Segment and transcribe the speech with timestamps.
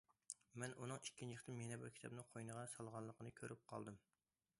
[0.61, 4.01] مەن ئۇنىڭ ئىككىنچى قېتىم يەنە بىر كىتابنى قوينىغا سالغانلىقىنى كۆرۈپ قالدىم.